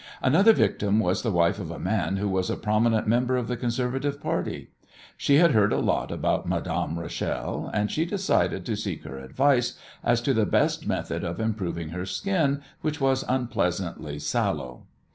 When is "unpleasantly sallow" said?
13.29-14.87